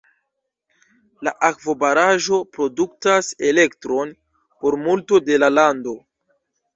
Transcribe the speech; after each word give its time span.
La 1.27 1.33
akvobaraĵo 1.49 2.39
produktas 2.57 3.29
elektron 3.49 4.15
por 4.65 4.79
multo 4.87 5.21
de 5.29 5.39
la 5.45 5.51
lando. 5.57 5.95